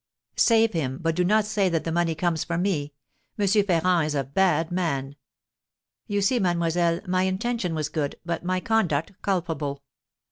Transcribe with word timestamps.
Save 0.37 0.73
him, 0.73 0.97
but 0.99 1.15
do 1.15 1.23
not 1.23 1.45
say 1.45 1.69
that 1.69 1.83
the 1.83 1.91
money 1.91 2.15
comes 2.15 2.43
from 2.43 2.63
me. 2.63 2.91
M. 3.37 3.45
Ferrand 3.47 4.07
is 4.07 4.15
a 4.15 4.23
bad 4.23 4.71
man.' 4.71 5.15
You 6.07 6.23
see, 6.23 6.39
mademoiselle, 6.39 7.01
my 7.07 7.21
intention 7.21 7.75
was 7.75 7.87
good, 7.87 8.15
but 8.25 8.43
my 8.43 8.61
conduct 8.61 9.11
culpable. 9.21 9.83